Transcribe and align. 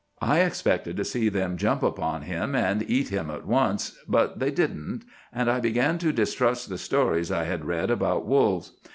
I 0.19 0.39
expected 0.39 0.97
to 0.97 1.05
see 1.05 1.29
them 1.29 1.57
jump 1.57 1.83
upon 1.83 2.23
him 2.23 2.55
and 2.55 2.81
eat 2.89 3.09
him 3.09 3.29
at 3.29 3.45
once, 3.45 3.99
but 4.07 4.39
they 4.39 4.49
didn't; 4.49 5.03
and 5.31 5.47
I 5.47 5.59
began 5.59 5.99
to 5.99 6.11
distrust 6.11 6.69
the 6.69 6.79
stories 6.79 7.31
I 7.31 7.43
had 7.43 7.65
read 7.65 7.91
about 7.91 8.25
wolves. 8.25 8.71